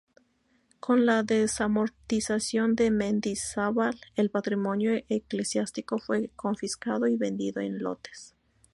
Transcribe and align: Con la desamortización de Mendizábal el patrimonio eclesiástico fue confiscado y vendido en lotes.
Con 0.79 1.05
la 1.05 1.21
desamortización 1.21 2.73
de 2.75 2.89
Mendizábal 2.89 4.01
el 4.15 4.31
patrimonio 4.31 4.99
eclesiástico 5.09 5.99
fue 5.99 6.29
confiscado 6.35 7.05
y 7.05 7.17
vendido 7.17 7.61
en 7.61 7.77
lotes. 7.83 8.33